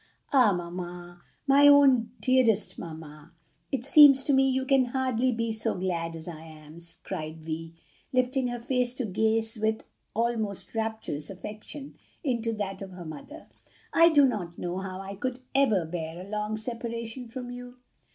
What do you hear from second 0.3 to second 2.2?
"Ah, mamma! my own